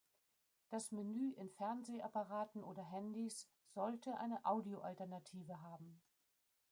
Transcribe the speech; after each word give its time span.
Das 0.69 0.91
Menü 0.91 1.31
in 1.33 1.47
Fernsehapparaten 1.51 2.63
oder 2.63 2.81
Handys 2.81 3.47
sollte 3.69 4.17
eine 4.17 4.43
Audio-Alternative 4.45 5.61
haben. 5.61 6.01